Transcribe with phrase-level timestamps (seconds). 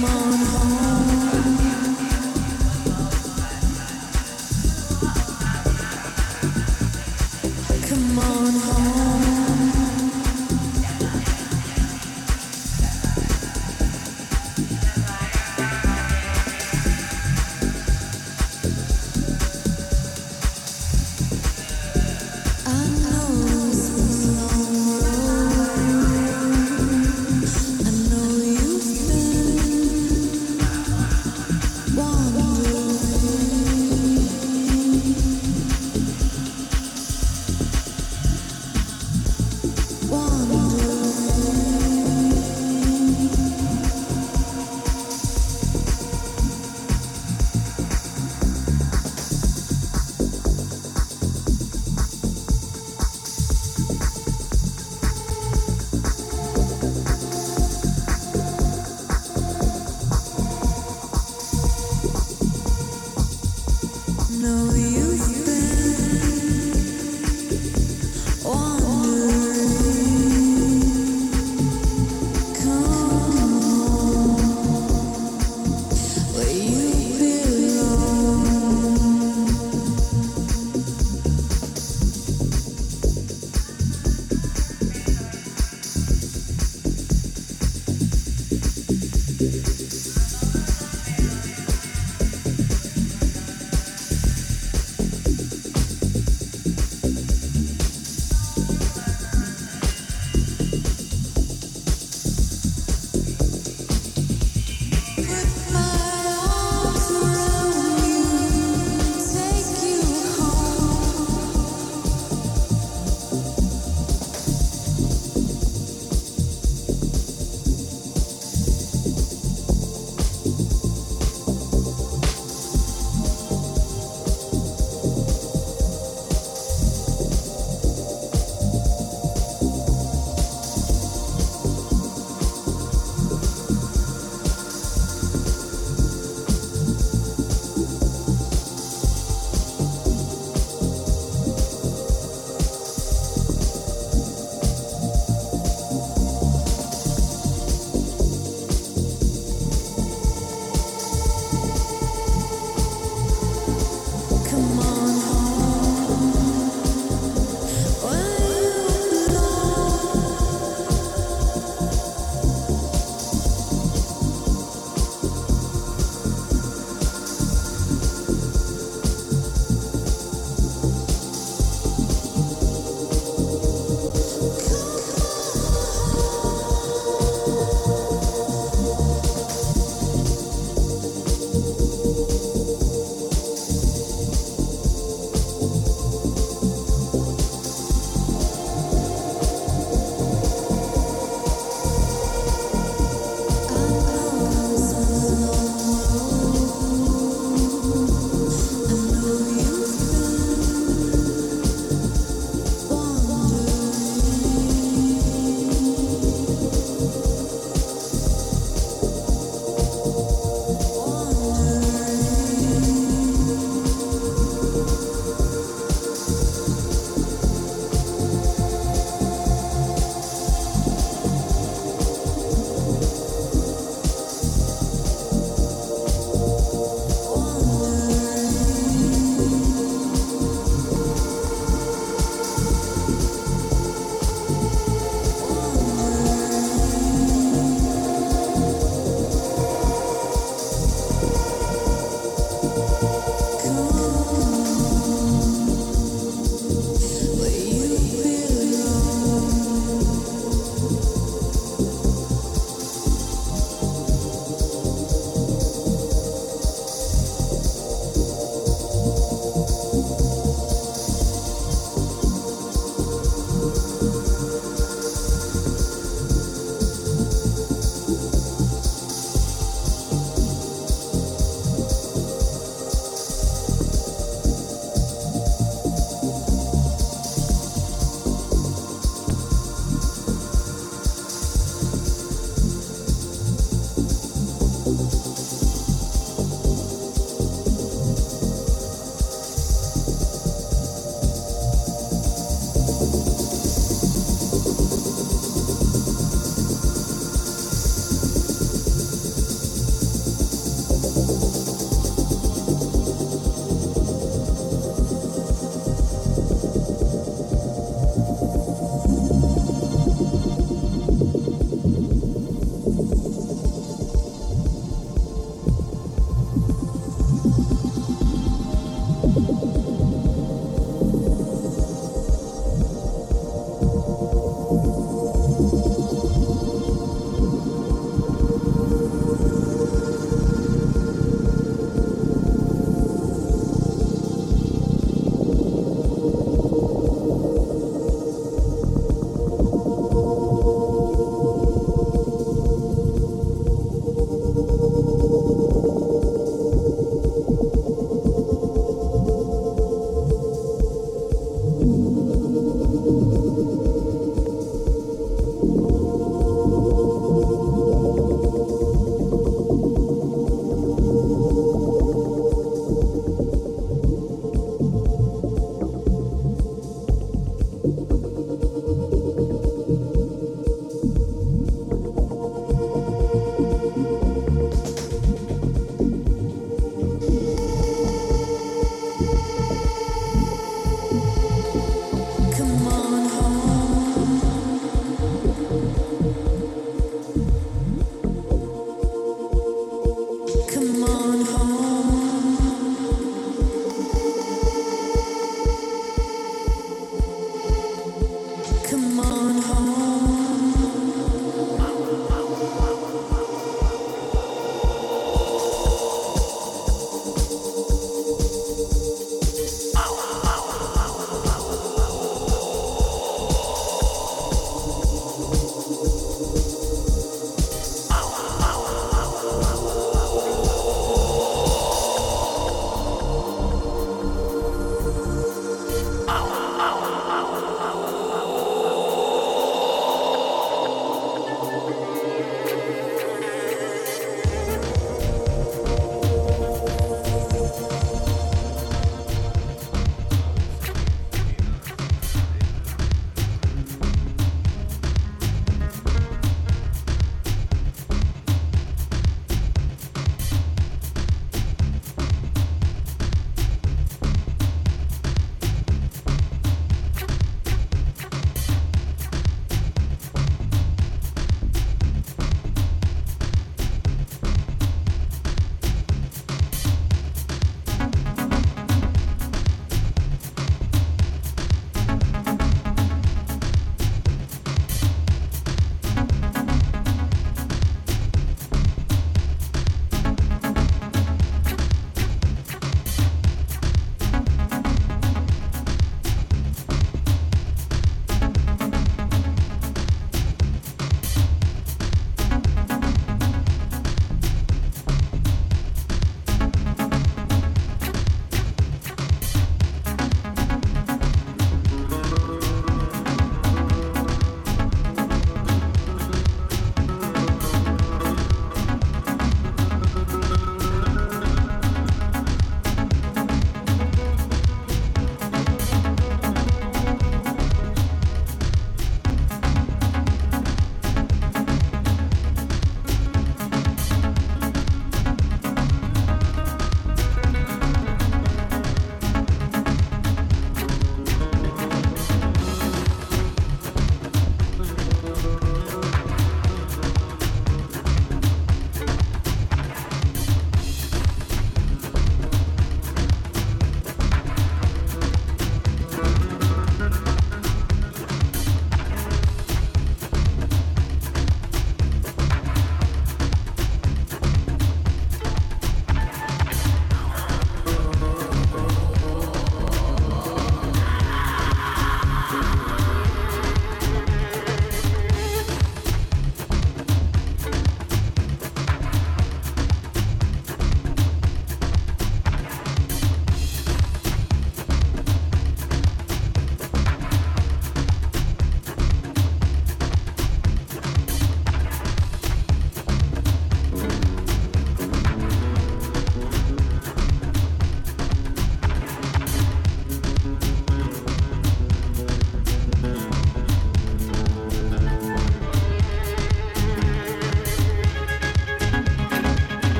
[0.00, 0.67] Mom.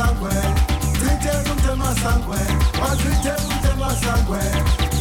[0.00, 0.30] masangwe
[0.98, 2.38] Trite kunte sangue,
[2.80, 4.40] Watrite kunte masangwe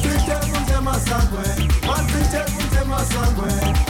[0.02, 1.44] Trite kunte masangwe
[1.88, 2.82] Watrite kunte
[3.14, 3.89] sangue.